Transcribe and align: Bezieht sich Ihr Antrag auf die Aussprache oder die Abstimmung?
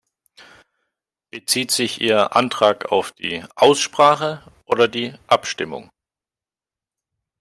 Bezieht 1.29 1.69
sich 1.69 2.01
Ihr 2.01 2.35
Antrag 2.35 2.91
auf 2.91 3.11
die 3.11 3.43
Aussprache 3.55 4.41
oder 4.65 4.87
die 4.87 5.13
Abstimmung? 5.27 5.91